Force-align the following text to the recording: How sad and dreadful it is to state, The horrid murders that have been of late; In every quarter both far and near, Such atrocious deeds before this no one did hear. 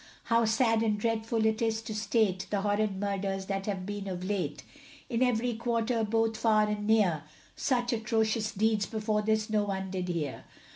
How 0.23 0.45
sad 0.45 0.81
and 0.81 0.97
dreadful 0.99 1.45
it 1.45 1.61
is 1.61 1.79
to 1.83 1.93
state, 1.93 2.47
The 2.49 2.61
horrid 2.61 2.99
murders 2.99 3.45
that 3.45 3.67
have 3.67 3.85
been 3.85 4.07
of 4.07 4.23
late; 4.23 4.63
In 5.11 5.21
every 5.21 5.53
quarter 5.53 6.03
both 6.03 6.35
far 6.37 6.67
and 6.67 6.87
near, 6.87 7.21
Such 7.55 7.93
atrocious 7.93 8.51
deeds 8.51 8.87
before 8.87 9.21
this 9.21 9.47
no 9.47 9.65
one 9.65 9.91
did 9.91 10.07
hear. 10.07 10.45